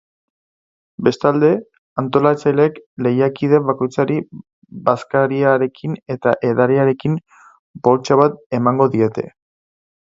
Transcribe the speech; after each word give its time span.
Bestalde, 1.07 1.51
antolatzaileek 2.03 2.79
lehiakide 3.07 3.61
bakoitzari 3.69 4.17
bazkariarekin 4.89 5.97
eta 6.17 6.35
edariarekin 6.51 7.23
poltsa 7.89 8.21
bat 8.25 8.45
emango 8.63 8.95
diete. 8.99 9.31